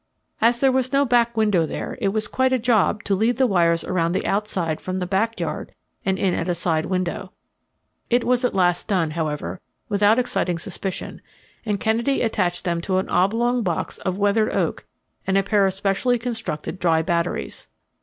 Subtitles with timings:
[0.41, 3.45] As there was no back window there, it was quite a job to lead the
[3.45, 7.33] wires around the outside from the back yard and in at a side window.
[8.09, 11.21] It was at last done, however, without exciting suspicion,
[11.67, 14.87] and Kennedy attached them to an oblong box of weathered oak
[15.27, 17.69] and a pair of specially constructed dry batteries.